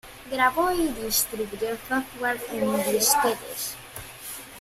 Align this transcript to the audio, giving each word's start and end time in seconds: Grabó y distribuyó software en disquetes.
Grabó 0.31 0.71
y 0.71 0.87
distribuyó 0.93 1.77
software 1.87 2.41
en 2.51 2.75
disquetes. 2.91 3.75